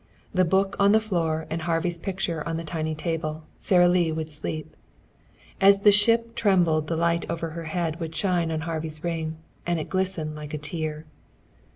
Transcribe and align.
The 0.33 0.43
book 0.45 0.75
on 0.79 0.93
the 0.93 0.99
floor 0.99 1.45
and 1.51 1.61
Harvey's 1.61 1.99
picture 1.99 2.41
on 2.49 2.57
the 2.57 2.63
tiny 2.63 2.95
table, 2.95 3.43
Sara 3.59 3.87
Lee 3.87 4.11
would 4.11 4.31
sleep. 4.31 4.75
And 5.59 5.69
as 5.69 5.81
the 5.81 5.91
ship 5.91 6.33
trembled 6.33 6.87
the 6.87 6.95
light 6.97 7.29
over 7.29 7.51
her 7.51 7.65
head 7.65 7.99
would 7.99 8.15
shine 8.15 8.49
on 8.51 8.61
Harvey's 8.61 9.03
ring, 9.03 9.37
and 9.63 9.79
it 9.79 9.89
glistened 9.91 10.33
like 10.35 10.55
a 10.55 10.57
tear. 10.57 11.05